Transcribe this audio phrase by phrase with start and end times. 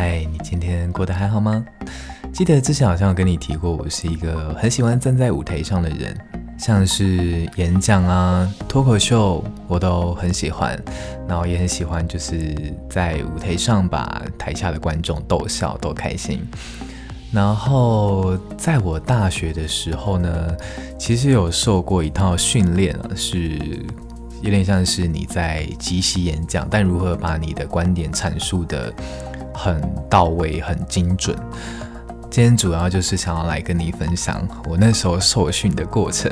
[0.00, 1.64] 嗨，你今天过得还好吗？
[2.32, 6.16] 记得之前好像有跟你提过，我是一个很喜欢站在舞台上的人，
[6.56, 10.80] 像是演讲啊、脱口秀，我都很喜欢。
[11.26, 12.54] 然后也很喜欢，就是
[12.88, 16.46] 在舞台上把台下的观众逗笑、逗开心。
[17.32, 20.56] 然后在我大学的时候呢，
[20.96, 23.58] 其实有受过一套训练啊，是
[24.42, 28.94] 有点像是你在即席演讲，但如何把你的观点阐述的
[29.58, 31.36] 很到位、很精准。
[32.30, 36.30] 今天主要就是想要来跟你分享我那时候受训的过程。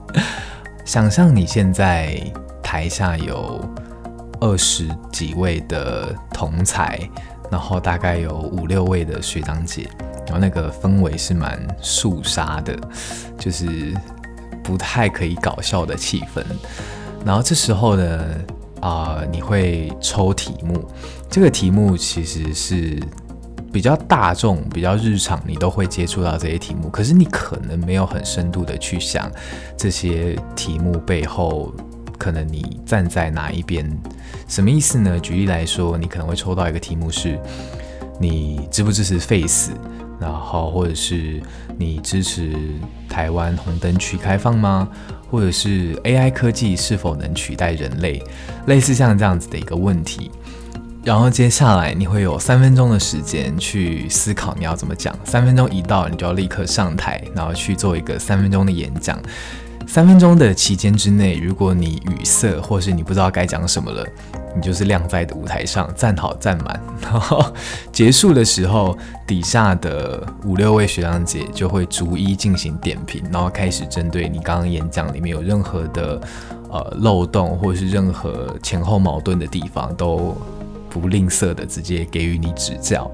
[0.86, 2.18] 想象你现在
[2.62, 3.60] 台下有
[4.40, 6.98] 二十几位的同才，
[7.50, 9.86] 然后大概有五六位的学长姐，
[10.26, 12.74] 然后那个氛围是蛮肃杀的，
[13.38, 13.92] 就是
[14.62, 16.42] 不太可以搞笑的气氛。
[17.24, 18.24] 然后这时候呢，
[18.80, 20.84] 啊、你会抽题目，
[21.30, 22.98] 这个题目其实是。
[23.70, 29.30] 比较大众、比较日常，你都会接触到这些题目，可是你可能没有很深度的去想
[29.76, 31.70] 这些题目背后，
[32.16, 33.86] 可能你站在哪一边？
[34.48, 35.20] 什么意思呢？
[35.20, 37.38] 举例来说，你可能会抽到一个题目是：
[38.18, 39.72] 你支不支持废死？
[40.20, 41.40] 然后或者是
[41.76, 42.52] 你支持
[43.08, 44.88] 台湾红灯区开放吗？
[45.30, 48.22] 或者是 AI 科技是否能取代人类？
[48.66, 50.30] 类似像这样子的一个问题。
[51.04, 55.14] 然后接下来你会有三分钟的时间去思考你要怎么讲。
[55.24, 59.18] 三分钟一到，你就要立刻上台，然后去做一个三分钟的演讲。
[59.88, 64.06] 三分钟的期间之内，如果你语塞，或是你不知道该讲什么了，
[64.54, 66.78] 你就是晾在的舞台上站好站满。
[67.00, 67.42] 然 后
[67.90, 76.20] 结束的时候，底下的五六位学长姐就会逐一进行点评，然后开始针对你刚刚演讲里面有任何的
[76.68, 80.36] 呃漏洞，或是任何前后矛盾的地方都。
[80.90, 83.10] 不吝啬的直接给予你指教，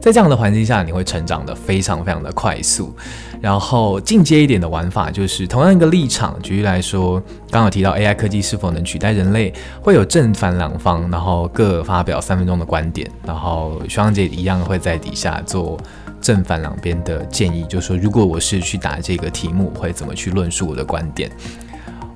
[0.00, 2.94] 在这样的环境下，你会成长得非常非常的快速。
[3.40, 7.20] 然后进阶一点的玩法就是，同样一个立场，举例来说，
[7.50, 9.52] 刚刚提到 AI 科技是否能取代人类，
[9.82, 15.78] 会有正反两方，然后各发表三分钟的观点，然后学长姐一样会在底下做
[16.22, 21.30] 正反两边的建议，就是说如果我是去答这个题目，会怎么去论述我的观点。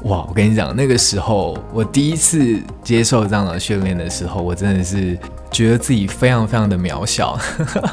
[0.04, 5.18] 哇，我跟你讲，那个时候我第一次接受这样的训练的时候，我真的是
[5.50, 7.36] 觉得自己非常非常的渺小。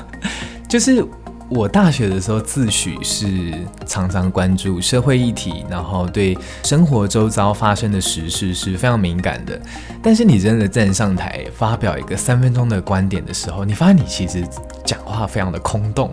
[0.69, 1.03] 就是
[1.49, 3.53] 我大学的时候自诩是
[3.87, 9.59] 常常关注社会议题，然后对生活周遭发生的时事是非常敏感的。
[10.01, 14.47] 但是你真的站上台发表一个三分钟的观点的时候，你发现你其实
[14.85, 16.11] 讲话非常的空洞，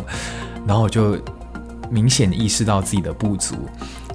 [0.67, 1.19] 然后我就
[1.91, 3.55] 明显意识到自己的不足。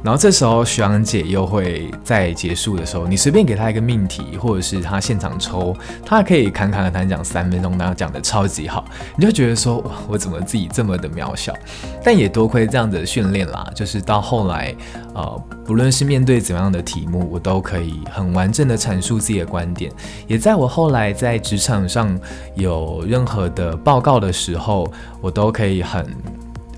[0.08, 5.76] 然后这时候徐阳姐又会在结束的时候，你随便给他一个命题，或者是他现场抽，
[6.06, 8.86] 他可以侃侃而谈讲三分钟，然后讲得超级好，
[9.18, 11.54] 你就觉得说哇，我怎么自己这么的渺小？
[12.02, 14.74] 但也多亏这样的训练啦，就是到后来，
[15.14, 19.92] 呃，不论是面对怎样的题目，我都可以很完整的阐述自己的观点。
[20.26, 22.18] 也在我后来在职场上
[22.56, 24.90] 有任何的报告的时候，
[25.20, 26.08] 我都可以很。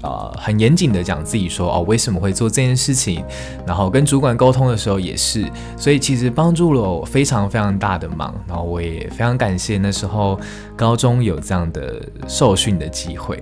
[0.01, 3.23] 呃，很严谨的讲自己说哦，为什么会做这件事情，
[3.65, 5.45] 然后跟主管沟通的时候也是，
[5.77, 10.39] 所以其实帮助了我非常非常大的忙，然后我也非常感谢那时候
[10.75, 13.37] 高中有这样的受训的机会。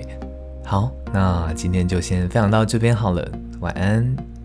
[0.63, 3.25] 好，那今天就先分享到这边好了，
[3.59, 4.36] 晚安。